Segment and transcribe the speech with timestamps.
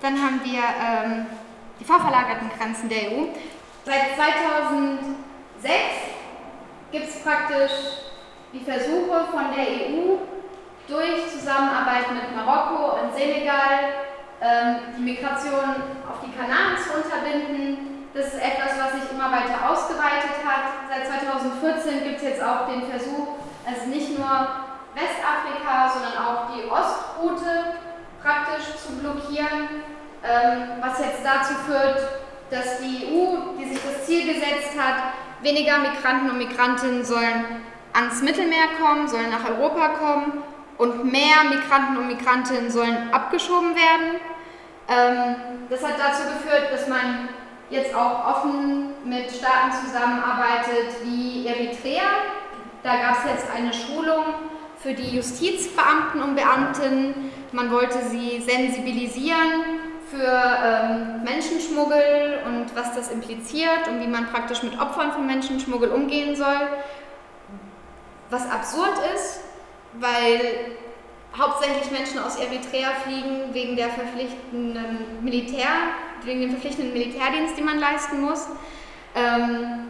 [0.00, 1.26] Dann haben wir ähm,
[1.80, 3.26] die vorverlagerten Grenzen der EU.
[3.84, 5.72] Seit 2006
[6.92, 7.72] gibt es praktisch
[8.52, 10.18] die Versuche von der EU
[10.86, 14.06] durch Zusammenarbeit mit Marokko und Senegal
[14.40, 18.06] ähm, die Migration auf die Kanaren zu unterbinden.
[18.14, 20.88] Das ist etwas, was sich immer weiter ausgeweitet hat.
[20.88, 23.34] Seit 2014 gibt es jetzt auch den Versuch,
[23.66, 24.30] also nicht nur
[24.94, 27.87] Westafrika, sondern auch die Ostroute
[28.22, 29.82] praktisch zu blockieren,
[30.24, 32.00] ähm, was jetzt dazu führt,
[32.50, 37.44] dass die EU, die sich das Ziel gesetzt hat, weniger Migranten und Migrantinnen sollen
[37.92, 40.42] ans Mittelmeer kommen, sollen nach Europa kommen
[40.78, 44.20] und mehr Migranten und Migrantinnen sollen abgeschoben werden.
[44.88, 45.36] Ähm,
[45.68, 47.28] das hat dazu geführt, dass man
[47.70, 52.08] jetzt auch offen mit Staaten zusammenarbeitet wie Eritrea.
[52.82, 54.24] Da gab es jetzt eine Schulung
[54.80, 57.30] für die Justizbeamten und Beamtinnen.
[57.52, 59.64] Man wollte sie sensibilisieren
[60.10, 65.90] für ähm, Menschenschmuggel und was das impliziert und wie man praktisch mit Opfern von Menschenschmuggel
[65.90, 66.68] umgehen soll.
[68.30, 69.40] Was absurd ist,
[69.94, 70.76] weil
[71.36, 75.68] hauptsächlich Menschen aus Eritrea fliegen wegen der verpflichtenden Militär,
[76.24, 78.46] wegen dem verpflichtenden Militärdienst, den man leisten muss.
[79.14, 79.84] Ähm,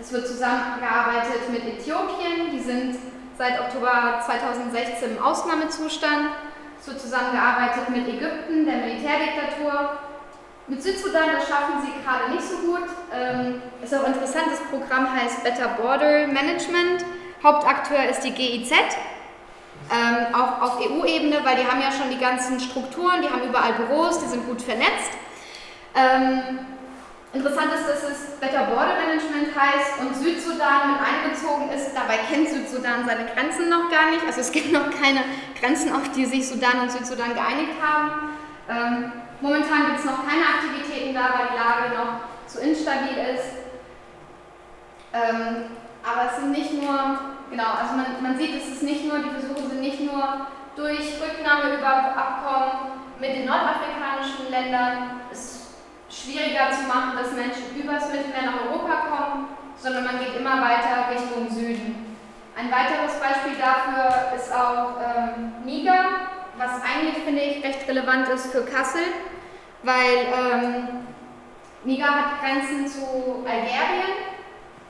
[0.00, 2.96] es wird zusammengearbeitet mit Äthiopien, die sind
[3.42, 6.30] seit Oktober 2016 im Ausnahmezustand.
[6.84, 9.98] Wird zusammengearbeitet mit Ägypten, der Militärdiktatur.
[10.68, 12.88] Mit Südsudan, das schaffen sie gerade nicht so gut.
[13.12, 17.04] Ähm, ist auch interessant, das Programm heißt Better Border Management.
[17.42, 18.72] Hauptakteur ist die GIZ,
[19.90, 23.72] ähm, auch auf EU-Ebene, weil die haben ja schon die ganzen Strukturen, die haben überall
[23.72, 25.12] Büros, die sind gut vernetzt.
[25.96, 26.60] Ähm,
[27.32, 31.94] interessant ist, dass es Better Border Management heißt und Südsudan mit einbezogen ist.
[31.94, 34.24] Dabei kennt Südsudan seine Grenzen noch gar nicht.
[34.26, 35.24] Also es gibt noch keine
[35.58, 38.36] Grenzen, auf die sich Sudan und Südsudan geeinigt haben.
[38.68, 43.62] Ähm, momentan gibt es noch keine Aktivitäten da, weil die Lage noch zu instabil ist.
[45.14, 45.64] Ähm,
[46.02, 47.18] aber es sind nicht nur,
[47.50, 51.20] genau, also man, man sieht, es ist nicht nur, die Versuche sind nicht nur durch
[51.20, 55.61] Rücknahme über Abkommen mit den nordafrikanischen Ländern, es
[56.12, 61.08] schwieriger zu machen, dass Menschen übers Mittelmeer nach Europa kommen, sondern man geht immer weiter
[61.10, 62.16] Richtung Süden.
[62.54, 66.04] Ein weiteres Beispiel dafür ist auch ähm, Niger,
[66.58, 69.02] was eigentlich, finde ich, recht relevant ist für Kassel,
[69.82, 71.06] weil ähm,
[71.84, 74.12] Niger hat Grenzen zu Algerien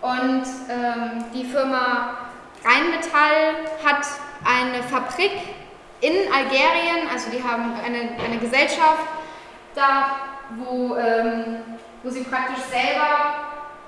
[0.03, 2.19] und ähm, die Firma
[2.65, 4.07] Rheinmetall hat
[4.45, 5.33] eine Fabrik
[6.01, 9.07] in Algerien, also die haben eine, eine Gesellschaft
[9.75, 10.17] da,
[10.59, 11.57] wo, ähm,
[12.03, 13.35] wo sie praktisch selber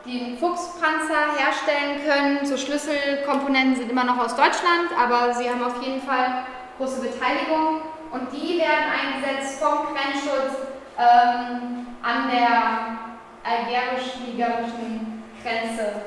[0.04, 2.46] den Fuchspanzer herstellen können.
[2.46, 6.44] So Schlüsselkomponenten sind immer noch aus Deutschland, aber sie haben auf jeden Fall
[6.78, 10.58] große Beteiligung und die werden eingesetzt vom Grenzschutz
[10.98, 12.98] ähm, an der
[13.44, 16.02] algerisch-nigerischen Grenze.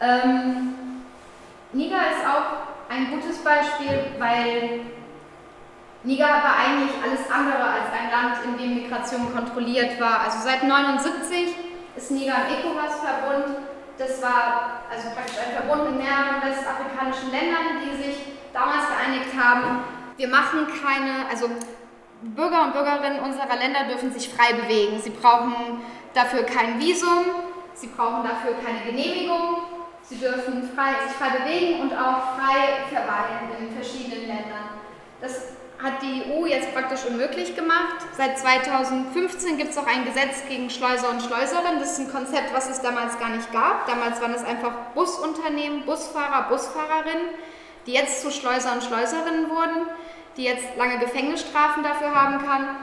[0.00, 0.74] Ähm,
[1.72, 4.80] Niger ist auch ein gutes Beispiel, weil
[6.04, 10.20] Niger war eigentlich alles andere als ein Land, in dem Migration kontrolliert war.
[10.20, 11.56] Also seit 1979
[11.96, 13.56] ist Niger ein ECOWAS-Verbund.
[13.96, 18.16] Das war also praktisch ein Verbund mit mehreren westafrikanischen Ländern, die sich
[18.52, 19.84] damals geeinigt haben.
[20.18, 21.48] Wir machen keine, also
[22.20, 25.00] Bürger und Bürgerinnen unserer Länder dürfen sich frei bewegen.
[25.00, 25.80] Sie brauchen
[26.12, 27.24] dafür kein Visum,
[27.72, 29.62] sie brauchen dafür keine Genehmigung,
[30.02, 34.68] sie dürfen frei, sich frei bewegen und auch frei verweilen in verschiedenen Ländern.
[35.20, 37.96] Das hat die EU jetzt praktisch unmöglich gemacht.
[38.16, 41.78] Seit 2015 gibt es auch ein Gesetz gegen Schleuser und Schleuserinnen.
[41.78, 43.86] Das ist ein Konzept, was es damals gar nicht gab.
[43.86, 47.28] Damals waren es einfach Busunternehmen, Busfahrer, Busfahrerinnen,
[47.86, 49.86] die jetzt zu Schleuser und Schleuserinnen wurden,
[50.36, 52.76] die jetzt lange Gefängnisstrafen dafür haben kann.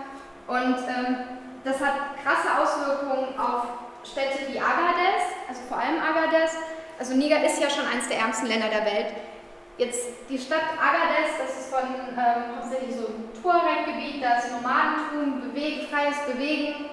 [0.47, 1.17] Und ähm,
[1.63, 3.65] das hat krasse Auswirkungen auf
[4.03, 6.51] Städte wie Agadez, also vor allem Agadez.
[6.99, 9.07] Also Niger ist ja schon eines der ärmsten Länder der Welt.
[9.77, 15.41] Jetzt die Stadt Agadez, das ist von ähm, hauptsächlich so ein Tuareg-Gebiet, da ist Nomadentum,
[15.41, 16.85] Bewegen, freies Bewegen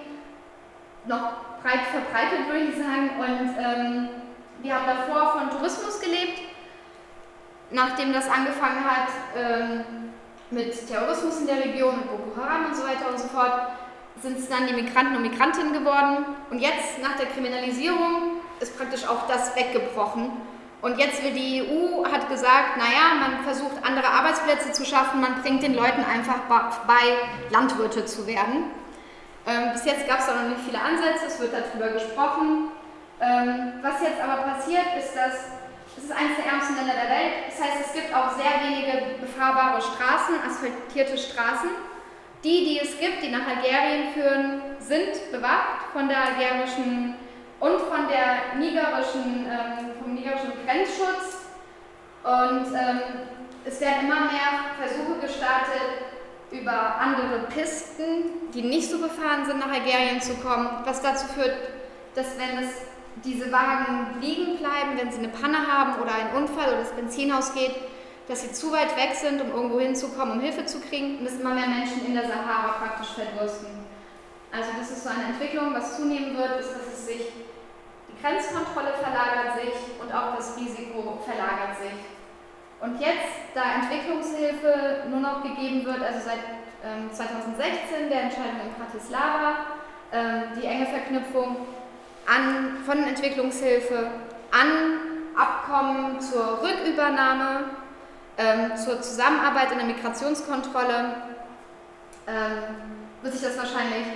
[1.09, 1.33] noch
[1.63, 3.11] breit verbreitet, würde ich sagen.
[3.19, 4.09] Und ähm,
[4.63, 6.41] wir haben davor von Tourismus gelebt.
[7.71, 9.85] Nachdem das angefangen hat ähm,
[10.51, 13.73] mit Terrorismus in der Region, mit Boko Haram und so weiter und so fort,
[14.23, 16.25] sind es dann die Migranten und Migrantinnen geworden.
[16.51, 20.33] Und jetzt, nach der Kriminalisierung, ist praktisch auch das weggebrochen.
[20.81, 25.43] Und jetzt will die EU, hat gesagt, naja, man versucht andere Arbeitsplätze zu schaffen, man
[25.43, 28.71] bringt den Leuten einfach bei, Landwirte zu werden.
[29.47, 32.71] Ähm, bis jetzt gab es da noch nicht viele Ansätze, es wird darüber gesprochen.
[33.21, 35.59] Ähm, was jetzt aber passiert, ist, dass
[35.97, 37.33] es ist eines der ärmsten Länder der Welt.
[37.49, 41.71] Das heißt, es gibt auch sehr wenige befahrbare Straßen, asphaltierte Straßen.
[42.45, 47.17] Die, die es gibt, die nach Algerien führen, sind bewacht von der algerischen
[47.59, 51.38] und von der nigerischen, ähm, vom nigerischen Grenzschutz.
[52.25, 53.00] Und ähm,
[53.65, 56.06] es werden immer mehr Versuche gestartet,
[56.50, 61.55] über andere Pisten, die nicht so befahren sind, nach Algerien zu kommen, was dazu führt,
[62.15, 62.70] dass wenn es
[63.23, 67.32] diese Wagen liegen bleiben, wenn sie eine Panne haben oder einen Unfall oder das Benzin
[67.32, 67.75] ausgeht,
[68.29, 71.55] dass sie zu weit weg sind, um irgendwo hinzukommen, um Hilfe zu kriegen, müssen immer
[71.55, 73.69] mehr Menschen in der Sahara praktisch verdursten.
[74.50, 77.29] Also das ist so eine Entwicklung, was zunehmen wird, ist, dass es sich,
[78.09, 81.97] die Grenzkontrolle verlagert sich und auch das Risiko verlagert sich.
[82.81, 86.39] Und jetzt, da Entwicklungshilfe nur noch gegeben wird, also seit
[86.85, 89.67] ähm, 2016 der Entscheidung in Bratislava,
[90.13, 91.57] ähm, die enge Verknüpfung
[92.27, 94.11] an, von Entwicklungshilfe
[94.53, 95.01] an
[95.35, 97.65] Abkommen zur Rückübernahme,
[98.37, 101.15] ähm, zur Zusammenarbeit in der Migrationskontrolle,
[102.27, 102.63] ähm,
[103.23, 104.07] wird sich das wahrscheinlich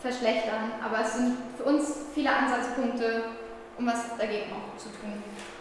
[0.00, 0.72] verschlechtern.
[0.82, 3.24] Aber es sind für uns viele Ansatzpunkte,
[3.80, 5.22] um was dagegen auch zu tun.